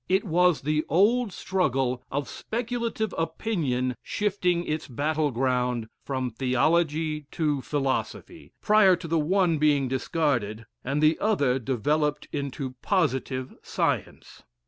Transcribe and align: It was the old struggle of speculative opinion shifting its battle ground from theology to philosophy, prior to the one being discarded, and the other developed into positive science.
It 0.09 0.23
was 0.23 0.61
the 0.61 0.83
old 0.89 1.31
struggle 1.31 2.01
of 2.11 2.27
speculative 2.27 3.13
opinion 3.19 3.95
shifting 4.01 4.65
its 4.65 4.87
battle 4.87 5.29
ground 5.29 5.89
from 6.05 6.31
theology 6.31 7.27
to 7.33 7.61
philosophy, 7.61 8.51
prior 8.63 8.95
to 8.95 9.07
the 9.07 9.19
one 9.19 9.59
being 9.59 9.87
discarded, 9.87 10.65
and 10.83 11.03
the 11.03 11.19
other 11.19 11.59
developed 11.59 12.27
into 12.31 12.73
positive 12.81 13.53
science. 13.61 14.41